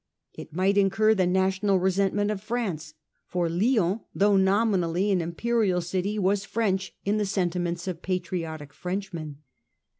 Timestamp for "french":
6.43-6.95, 8.73-9.13